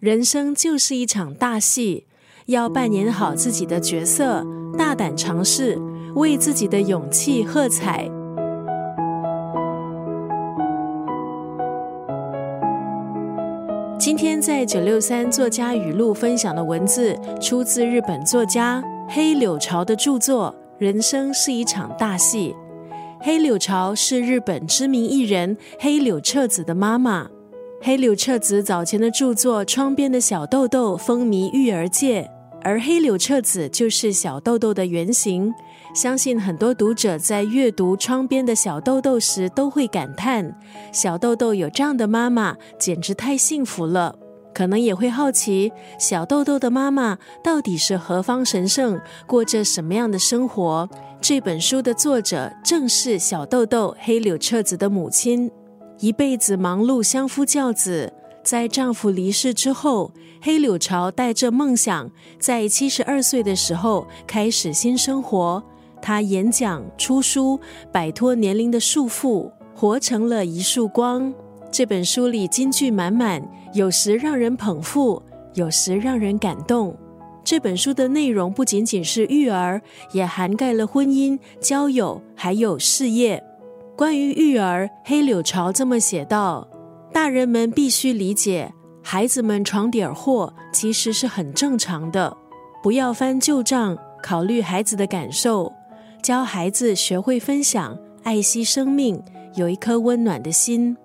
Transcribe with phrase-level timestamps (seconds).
[0.00, 2.06] 人生就是一场大戏，
[2.46, 4.42] 要扮演好自己的角色，
[4.78, 5.78] 大胆尝试，
[6.14, 8.10] 为自己的勇气喝彩。
[13.98, 22.56] 今天在九六三作家语录分享的文字，出自日本作家黑柳朝的著作《人生是一场大戏》。
[23.22, 27.28] 黑柳朝是日本知名艺人黑柳彻子的妈妈。
[27.82, 32.30] 黑柳彻子早前的著作《窗边的小豆豆》风靡育儿界，
[32.60, 35.50] 而黑柳彻子就是小豆豆的原型。
[35.94, 40.54] 相信很多读者在阅读《窗边的小豆豆》时，都会感叹：
[40.92, 44.14] 小豆豆有这样的妈妈，简直太幸福了。
[44.52, 50.86] 可能也会好奇，小豆豆的妈妈到底是何方神圣，过着什么样的生活？
[51.18, 55.50] 这本书的作者正是小豆豆黑柳彻子的母亲，
[56.00, 58.10] 一辈子忙碌相夫教子。
[58.42, 60.10] 在丈夫离世之后，
[60.40, 65.62] 黑柳朝带着梦想，在七十二岁的时候开始新生活。
[66.00, 67.60] 她演讲、出书，
[67.92, 71.30] 摆脱年龄的束缚，活成了一束光。
[71.70, 76.96] 这本书里金句满满，有时让人捧腹，有时让人感动。
[77.44, 83.44] 这本书的内容不仅仅是育儿，也涵盖了婚姻、交友，还有事业。
[84.00, 86.66] 关于育儿，黑柳朝这么写道
[87.12, 92.34] ：“大人们必须理解，孩子们闯点祸其实是很正常的。
[92.82, 95.70] 不要翻旧账，考虑孩子的感受，
[96.22, 99.22] 教孩子学会分享，爱惜生命，
[99.54, 100.96] 有一颗温暖的心。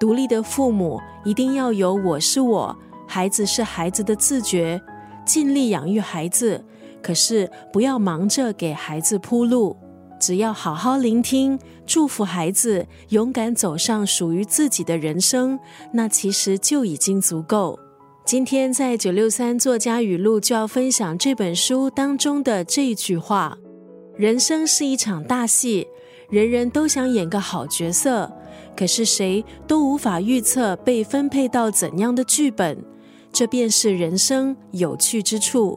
[0.00, 2.76] 独立的父母一定要有‘我是我，
[3.06, 4.82] 孩子是孩子’的自觉。”
[5.24, 6.64] 尽力养育孩子，
[7.00, 9.76] 可是不要忙着给孩子铺路。
[10.22, 15.58] 只要好好聆听，祝福孩子勇敢走上属于自己的人生，
[15.92, 17.76] 那其实就已经足够。
[18.24, 23.58] 今天在九六三作家语录就要分享这本书当中的这一句话：
[24.14, 25.88] 人生是一场大戏，
[26.30, 28.30] 人人都想演个好角色，
[28.76, 32.78] 可是谁都无法预测被分配到怎样的剧本。
[33.32, 35.76] 这便是人生有趣之处。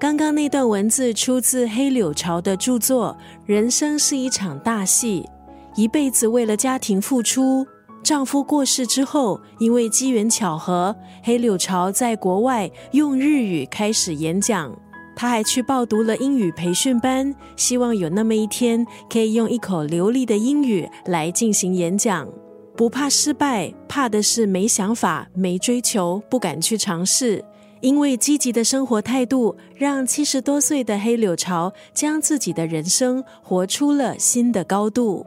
[0.00, 3.16] 刚刚那段文字出自黑柳朝的著作
[3.46, 5.28] 《人生是一场大戏》，
[5.74, 7.66] 一辈子为了家庭付出。
[8.04, 10.94] 丈夫过世之后，因为机缘巧合，
[11.24, 14.72] 黑柳朝在国外用日语开始演讲。
[15.16, 22.28] 他还去报读了英语培训班，希望有那么一天可以用一口流利的英语来进行演讲。
[22.76, 27.44] 不怕失败，怕的是没想法、没追求、不敢去尝试。
[27.80, 35.26] 因为积极的生活态度，让七十多岁的黑柳朝将自己的人生活出了新的高度。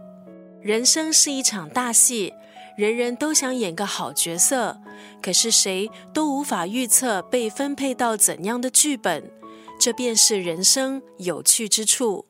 [0.61, 2.33] 人生是一场大戏，
[2.77, 4.77] 人人都想演个好角色，
[5.21, 9.23] 可是谁都无法预测被分配到怎样的剧本。
[9.79, 12.25] 这便是人生有趣之处。